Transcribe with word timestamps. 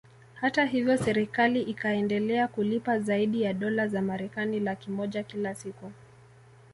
Hata 0.33 0.65
hivyo 0.65 0.97
serikali 0.97 1.61
ikaendelea 1.61 2.47
kulipa 2.47 2.99
zaidi 2.99 3.41
ya 3.41 3.53
dolar 3.53 3.87
za 3.89 4.01
Marekani 4.01 4.59
laki 4.59 4.91
moja 4.91 5.23
kila 5.23 5.55
siku 5.55 5.91